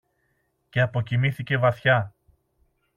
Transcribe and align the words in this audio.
και 0.69 0.81
αποκοιμήθηκε 0.81 1.57
βαθιά 1.57 2.13